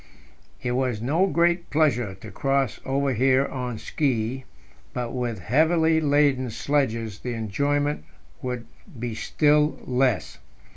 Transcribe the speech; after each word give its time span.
It 0.63 0.71
was 0.71 0.99
no 0.99 1.27
great 1.27 1.69
pleasure 1.69 2.15
to 2.21 2.31
cross 2.31 2.79
over 2.85 3.13
here 3.13 3.45
on 3.45 3.77
ski, 3.77 4.45
but 4.93 5.11
with 5.11 5.37
heavily 5.37 6.01
laden 6.01 6.49
sledges 6.49 7.19
the 7.19 7.33
enjoyment 7.35 8.03
would 8.41 8.65
be 8.99 9.13
still 9.13 9.77
less. 9.83 10.39